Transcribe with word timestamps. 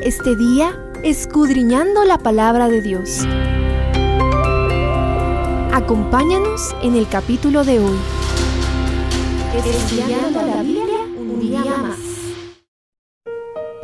este 0.00 0.36
día 0.36 0.78
escudriñando 1.02 2.04
la 2.04 2.18
palabra 2.18 2.68
de 2.68 2.80
Dios. 2.80 3.26
Acompáñanos 5.72 6.74
en 6.82 6.96
el 6.96 7.08
capítulo 7.08 7.64
de 7.64 7.80
hoy. 7.80 7.96
Estudiando 9.56 10.42
la 10.42 10.62
Biblia 10.62 10.98
un 11.18 11.40
día 11.40 11.60
más. 11.64 11.98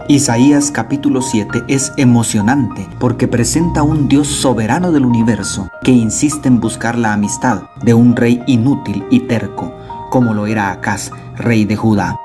Isaías 0.09 0.71
capítulo 0.71 1.21
7 1.21 1.65
es 1.69 1.93
emocionante 1.99 2.89
porque 2.99 3.29
presenta 3.29 3.83
un 3.83 4.09
Dios 4.09 4.27
soberano 4.27 4.91
del 4.91 5.05
universo 5.05 5.69
que 5.83 5.91
insiste 5.91 6.49
en 6.49 6.61
buscar 6.61 6.97
la 6.97 7.13
amistad 7.13 7.65
de 7.83 7.93
un 7.93 8.17
rey 8.17 8.43
inútil 8.47 9.05
y 9.11 9.21
terco, 9.21 9.75
como 10.11 10.33
lo 10.33 10.47
era 10.47 10.71
Acaz, 10.73 11.11
rey 11.37 11.67
de 11.67 11.77
Judá. 11.77 12.17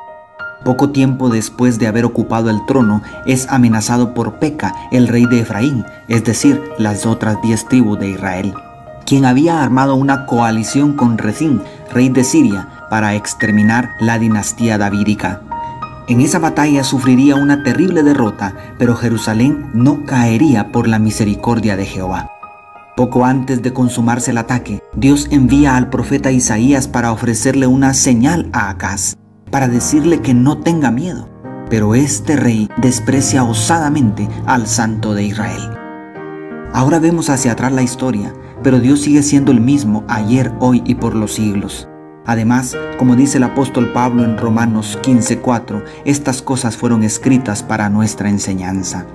Poco 0.64 0.92
tiempo 0.92 1.30
después 1.30 1.80
de 1.80 1.88
haber 1.88 2.06
ocupado 2.06 2.50
el 2.50 2.66
trono, 2.66 3.02
es 3.26 3.48
amenazado 3.50 4.14
por 4.14 4.40
Peca, 4.40 4.74
el 4.92 5.08
rey 5.08 5.26
de 5.26 5.42
Efraín, 5.42 5.86
es 6.08 6.24
decir, 6.24 6.62
las 6.78 7.06
otras 7.06 7.42
diez 7.42 7.68
tribus 7.68 8.00
de 8.00 8.10
Israel 8.10 8.54
quien 9.06 9.26
había 9.26 9.62
armado 9.62 9.96
una 9.96 10.26
coalición 10.26 10.94
con 10.94 11.18
Rezín, 11.18 11.62
rey 11.92 12.10
de 12.10 12.24
Siria, 12.24 12.70
para 12.90 13.16
exterminar 13.16 13.92
la 14.00 14.20
dinastía 14.20 14.78
davídica. 14.78 15.42
En 16.08 16.22
esa 16.22 16.40
batalla 16.40 16.84
sufriría 16.84 17.36
una 17.36 17.64
terrible 17.64 18.04
derrota, 18.04 18.56
pero 18.78 18.96
Jerusalén 18.96 19.70
no 19.74 20.06
caería 20.06 20.72
por 20.72 20.88
la 20.88 21.00
misericordia 21.00 21.78
de 21.78 21.86
Jehová. 21.86 22.30
Poco 22.96 23.26
antes 23.26 23.62
de 23.62 23.74
consumarse 23.74 24.32
el 24.32 24.38
ataque, 24.38 24.84
Dios 24.96 25.28
envía 25.32 25.76
al 25.76 25.90
profeta 25.90 26.32
Isaías 26.32 26.88
para 26.88 27.12
ofrecerle 27.12 27.68
una 27.68 27.94
señal 27.94 28.50
a 28.52 28.70
Acaz, 28.70 29.16
para 29.54 29.70
decirle 29.70 30.20
que 30.20 30.34
no 30.34 30.58
tenga 30.58 30.92
miedo. 30.92 31.30
Pero 31.70 31.96
este 31.96 32.36
rey 32.36 32.70
desprecia 32.76 33.46
osadamente 33.46 34.28
al 34.46 34.68
santo 34.68 35.14
de 35.14 35.24
Israel. 35.24 35.70
Ahora 36.74 37.00
vemos 37.00 37.30
hacia 37.30 37.54
atrás 37.54 37.72
la 37.72 37.84
historia 37.84 38.34
pero 38.64 38.80
Dios 38.80 39.02
sigue 39.02 39.22
siendo 39.22 39.52
el 39.52 39.60
mismo 39.60 40.04
ayer, 40.08 40.52
hoy 40.60 40.82
y 40.86 40.96
por 40.96 41.16
los 41.16 41.34
siglos. 41.34 41.88
Además, 42.26 42.76
como 42.98 43.18
dice 43.18 43.38
el 43.38 43.44
apóstol 43.44 43.92
Pablo 43.92 44.24
en 44.24 44.38
Romanos 44.38 44.98
15:4, 45.04 45.84
estas 46.06 46.42
cosas 46.42 46.78
fueron 46.78 47.04
escritas 47.04 47.62
para 47.62 47.90
nuestra 47.90 48.30
enseñanza. 48.30 49.06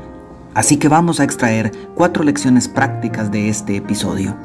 Así 0.54 0.76
que 0.76 0.88
vamos 0.88 1.18
a 1.18 1.24
extraer 1.24 1.72
cuatro 1.94 2.22
lecciones 2.22 2.68
prácticas 2.68 3.30
de 3.30 3.48
este 3.48 3.76
episodio. 3.76 4.36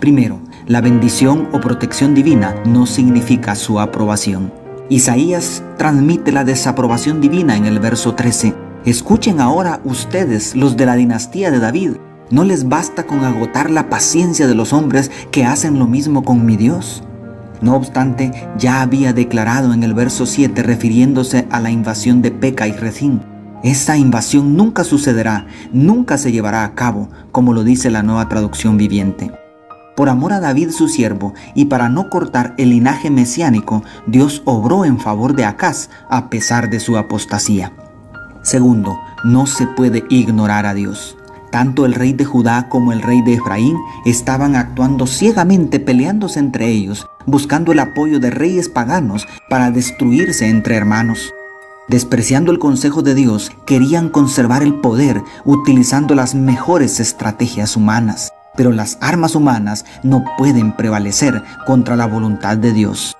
Primero, 0.00 0.38
la 0.66 0.80
bendición 0.80 1.48
o 1.52 1.60
protección 1.60 2.14
divina 2.14 2.54
no 2.64 2.86
significa 2.86 3.54
su 3.54 3.78
aprobación. 3.78 4.65
Isaías 4.88 5.62
transmite 5.78 6.32
la 6.32 6.44
desaprobación 6.44 7.20
divina 7.20 7.56
en 7.56 7.66
el 7.66 7.80
verso 7.80 8.14
13. 8.14 8.54
Escuchen 8.84 9.40
ahora 9.40 9.80
ustedes, 9.84 10.54
los 10.54 10.76
de 10.76 10.86
la 10.86 10.94
dinastía 10.94 11.50
de 11.50 11.58
David, 11.58 11.92
¿No 12.28 12.42
les 12.42 12.68
basta 12.68 13.06
con 13.06 13.24
agotar 13.24 13.70
la 13.70 13.88
paciencia 13.88 14.48
de 14.48 14.56
los 14.56 14.72
hombres 14.72 15.12
que 15.30 15.44
hacen 15.44 15.78
lo 15.78 15.86
mismo 15.86 16.24
con 16.24 16.44
mi 16.44 16.56
Dios? 16.56 17.04
No 17.60 17.76
obstante, 17.76 18.32
ya 18.58 18.82
había 18.82 19.12
declarado 19.12 19.72
en 19.72 19.84
el 19.84 19.94
verso 19.94 20.26
7 20.26 20.64
refiriéndose 20.64 21.46
a 21.50 21.60
la 21.60 21.70
invasión 21.70 22.22
de 22.22 22.32
Peca 22.32 22.66
y 22.66 22.72
Rezín. 22.72 23.20
Esta 23.62 23.96
invasión 23.96 24.56
nunca 24.56 24.82
sucederá, 24.82 25.46
nunca 25.72 26.18
se 26.18 26.32
llevará 26.32 26.64
a 26.64 26.74
cabo, 26.74 27.08
como 27.30 27.52
lo 27.52 27.62
dice 27.62 27.90
la 27.90 28.02
nueva 28.02 28.28
traducción 28.28 28.76
viviente. 28.76 29.30
Por 29.96 30.10
amor 30.10 30.34
a 30.34 30.40
David 30.40 30.70
su 30.70 30.88
siervo 30.88 31.32
y 31.54 31.64
para 31.64 31.88
no 31.88 32.10
cortar 32.10 32.54
el 32.58 32.70
linaje 32.70 33.10
mesiánico, 33.10 33.82
Dios 34.06 34.42
obró 34.44 34.84
en 34.84 35.00
favor 35.00 35.34
de 35.34 35.46
Acaz 35.46 35.88
a 36.10 36.28
pesar 36.28 36.68
de 36.68 36.80
su 36.80 36.98
apostasía. 36.98 37.72
Segundo, 38.42 38.98
no 39.24 39.46
se 39.46 39.66
puede 39.66 40.04
ignorar 40.10 40.66
a 40.66 40.74
Dios. 40.74 41.16
Tanto 41.50 41.86
el 41.86 41.94
rey 41.94 42.12
de 42.12 42.26
Judá 42.26 42.68
como 42.68 42.92
el 42.92 43.00
rey 43.00 43.22
de 43.22 43.34
Efraín 43.34 43.78
estaban 44.04 44.54
actuando 44.54 45.06
ciegamente 45.06 45.80
peleándose 45.80 46.40
entre 46.40 46.68
ellos, 46.68 47.06
buscando 47.24 47.72
el 47.72 47.78
apoyo 47.78 48.20
de 48.20 48.30
reyes 48.30 48.68
paganos 48.68 49.26
para 49.48 49.70
destruirse 49.70 50.48
entre 50.48 50.76
hermanos. 50.76 51.32
Despreciando 51.88 52.52
el 52.52 52.58
consejo 52.58 53.00
de 53.00 53.14
Dios, 53.14 53.50
querían 53.64 54.10
conservar 54.10 54.62
el 54.62 54.74
poder 54.74 55.22
utilizando 55.44 56.14
las 56.14 56.34
mejores 56.34 57.00
estrategias 57.00 57.76
humanas. 57.76 58.32
Pero 58.56 58.72
las 58.72 58.98
armas 59.00 59.34
humanas 59.34 59.84
no 60.02 60.24
pueden 60.38 60.74
prevalecer 60.76 61.42
contra 61.66 61.96
la 61.96 62.06
voluntad 62.06 62.56
de 62.56 62.72
Dios. 62.72 63.16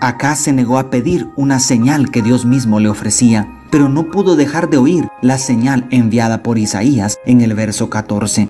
Acá 0.00 0.36
se 0.36 0.52
negó 0.52 0.78
a 0.78 0.90
pedir 0.90 1.28
una 1.36 1.58
señal 1.58 2.10
que 2.10 2.22
Dios 2.22 2.44
mismo 2.44 2.78
le 2.78 2.88
ofrecía, 2.88 3.48
pero 3.70 3.88
no 3.88 4.10
pudo 4.10 4.36
dejar 4.36 4.70
de 4.70 4.76
oír 4.76 5.08
la 5.22 5.38
señal 5.38 5.88
enviada 5.90 6.42
por 6.42 6.58
Isaías 6.58 7.18
en 7.26 7.40
el 7.40 7.54
verso 7.54 7.90
14. 7.90 8.48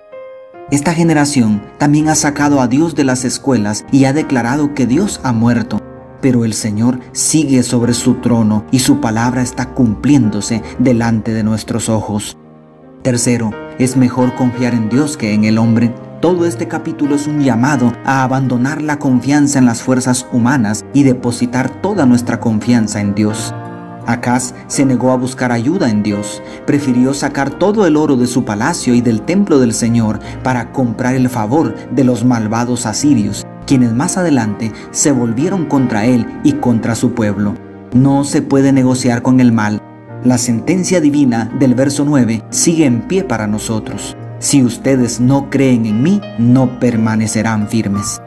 Esta 0.70 0.92
generación 0.92 1.62
también 1.78 2.10
ha 2.10 2.14
sacado 2.14 2.60
a 2.60 2.68
Dios 2.68 2.94
de 2.94 3.04
las 3.04 3.24
escuelas 3.24 3.86
y 3.90 4.04
ha 4.04 4.12
declarado 4.12 4.74
que 4.74 4.86
Dios 4.86 5.20
ha 5.24 5.32
muerto, 5.32 5.80
pero 6.20 6.44
el 6.44 6.52
Señor 6.52 7.00
sigue 7.12 7.62
sobre 7.62 7.94
su 7.94 8.16
trono 8.16 8.66
y 8.70 8.80
su 8.80 9.00
palabra 9.00 9.40
está 9.40 9.70
cumpliéndose 9.70 10.62
delante 10.78 11.32
de 11.32 11.42
nuestros 11.42 11.88
ojos. 11.88 12.36
Tercero, 13.02 13.52
es 13.78 13.96
mejor 13.96 14.34
confiar 14.34 14.74
en 14.74 14.90
Dios 14.90 15.16
que 15.16 15.32
en 15.32 15.44
el 15.44 15.56
hombre. 15.56 15.94
Todo 16.20 16.46
este 16.46 16.66
capítulo 16.66 17.14
es 17.14 17.28
un 17.28 17.44
llamado 17.44 17.92
a 18.04 18.24
abandonar 18.24 18.82
la 18.82 18.98
confianza 18.98 19.60
en 19.60 19.66
las 19.66 19.82
fuerzas 19.82 20.26
humanas 20.32 20.84
y 20.92 21.04
depositar 21.04 21.80
toda 21.80 22.06
nuestra 22.06 22.40
confianza 22.40 23.00
en 23.00 23.14
Dios. 23.14 23.54
Acaz 24.04 24.52
se 24.66 24.84
negó 24.84 25.12
a 25.12 25.16
buscar 25.16 25.52
ayuda 25.52 25.88
en 25.88 26.02
Dios, 26.02 26.42
prefirió 26.66 27.14
sacar 27.14 27.50
todo 27.50 27.86
el 27.86 27.96
oro 27.96 28.16
de 28.16 28.26
su 28.26 28.44
palacio 28.44 28.94
y 28.94 29.00
del 29.00 29.22
templo 29.22 29.60
del 29.60 29.72
Señor 29.72 30.18
para 30.42 30.72
comprar 30.72 31.14
el 31.14 31.28
favor 31.28 31.76
de 31.92 32.02
los 32.02 32.24
malvados 32.24 32.86
asirios, 32.86 33.46
quienes 33.64 33.92
más 33.92 34.16
adelante 34.16 34.72
se 34.90 35.12
volvieron 35.12 35.66
contra 35.66 36.04
él 36.04 36.26
y 36.42 36.54
contra 36.54 36.96
su 36.96 37.12
pueblo. 37.12 37.54
No 37.92 38.24
se 38.24 38.42
puede 38.42 38.72
negociar 38.72 39.22
con 39.22 39.38
el 39.38 39.52
mal. 39.52 39.80
La 40.24 40.38
sentencia 40.38 41.00
divina 41.00 41.48
del 41.60 41.76
verso 41.76 42.04
9 42.04 42.42
sigue 42.50 42.86
en 42.86 43.02
pie 43.02 43.22
para 43.22 43.46
nosotros. 43.46 44.16
Si 44.40 44.62
ustedes 44.62 45.18
no 45.18 45.50
creen 45.50 45.84
en 45.84 46.02
mí, 46.02 46.20
no 46.38 46.78
permanecerán 46.78 47.68
firmes. 47.68 48.22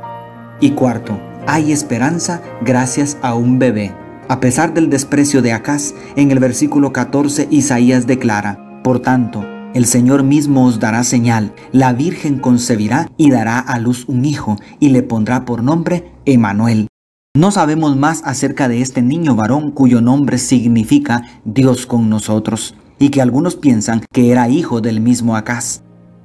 Y 0.59 0.71
cuarto, 0.71 1.17
hay 1.47 1.71
esperanza 1.71 2.41
gracias 2.61 3.17
a 3.21 3.33
un 3.33 3.59
bebé. 3.59 3.95
A 4.27 4.41
pesar 4.41 4.73
del 4.73 4.89
desprecio 4.89 5.41
de 5.41 5.53
Acaz, 5.53 5.93
en 6.17 6.31
el 6.31 6.39
versículo 6.39 6.91
14 6.91 7.47
Isaías 7.49 8.07
declara, 8.07 8.81
Por 8.83 8.99
tanto, 8.99 9.45
el 9.73 9.85
Señor 9.85 10.23
mismo 10.23 10.65
os 10.65 10.81
dará 10.81 11.05
señal, 11.05 11.53
la 11.71 11.93
Virgen 11.93 12.39
concebirá 12.39 13.09
y 13.15 13.29
dará 13.29 13.59
a 13.59 13.79
luz 13.79 14.03
un 14.09 14.25
hijo, 14.25 14.57
y 14.81 14.89
le 14.89 15.03
pondrá 15.03 15.45
por 15.45 15.63
nombre 15.63 16.11
Emanuel. 16.25 16.87
No 17.33 17.51
sabemos 17.51 17.95
más 17.95 18.21
acerca 18.25 18.67
de 18.67 18.81
este 18.81 19.01
niño 19.01 19.35
varón 19.35 19.71
cuyo 19.71 20.01
nombre 20.01 20.39
significa 20.39 21.23
Dios 21.45 21.85
con 21.85 22.09
nosotros, 22.09 22.75
y 22.99 23.09
que 23.09 23.21
algunos 23.21 23.55
piensan 23.55 24.01
que 24.11 24.29
era 24.31 24.49
hijo 24.49 24.81
del 24.81 24.99
mismo 24.99 25.37
Acaz. 25.37 25.83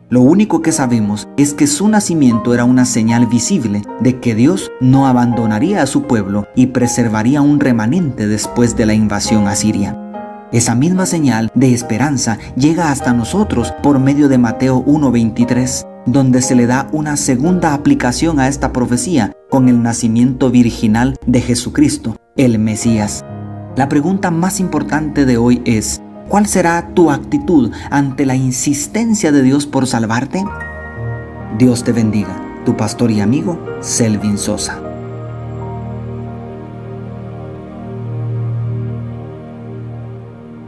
Lo 0.09 0.21
único 0.21 0.63
que 0.63 0.71
sabemos 0.71 1.27
es 1.37 1.53
que 1.53 1.67
su 1.67 1.89
nacimiento 1.89 2.55
era 2.55 2.65
una 2.65 2.85
señal 2.85 3.27
visible 3.27 3.83
de 3.99 4.21
que 4.21 4.37
Dios 4.37 4.71
no 4.81 5.09
abandonaría 5.09 5.83
a 5.83 5.87
su 5.87 6.03
pueblo 6.05 6.47
y 6.55 6.69
preservaría 6.69 7.43
un 7.43 7.59
remanente 7.59 8.29
después 8.29 8.77
de 8.77 8.87
la 8.87 8.95
invasión 8.95 9.49
asiria. 9.49 10.01
Esa 10.53 10.77
misma 10.77 11.07
señal 11.07 11.51
de 11.57 11.75
esperanza 11.75 12.39
llega 12.55 12.93
hasta 12.93 13.13
nosotros 13.13 13.73
por 13.83 13.99
medio 13.99 14.29
de 14.29 14.39
Mateo 14.39 14.85
1.23, 14.85 15.85
donde 16.07 16.41
se 16.41 16.55
le 16.55 16.69
da 16.69 16.87
una 16.93 17.17
segunda 17.17 17.75
aplicación 17.75 18.39
a 18.39 18.47
esta 18.47 18.73
profecía 18.73 19.33
con 19.51 19.69
el 19.69 19.83
nacimiento 19.83 20.53
virginal 20.53 21.19
de 21.27 21.41
Jesucristo, 21.41 22.17
el 22.37 22.61
Mesías. 22.61 23.25
La 23.75 23.89
pregunta 23.89 24.31
más 24.31 24.61
importante 24.61 25.27
de 25.27 25.37
hoy 25.37 25.63
es, 25.65 26.01
¿Cuál 26.29 26.47
será 26.47 26.91
tu 26.95 27.11
actitud 27.11 27.73
ante 27.91 28.27
la 28.27 28.35
insistencia 28.35 29.31
de 29.31 29.43
Dios 29.43 29.67
por 29.67 29.87
salvarte? 29.87 30.45
Dios 31.57 31.85
te 31.85 31.93
bendiga, 31.93 32.63
tu 32.65 32.77
pastor 32.77 33.11
y 33.13 33.21
amigo 33.21 33.59
Selvin 33.81 34.37
Sosa. 34.37 34.86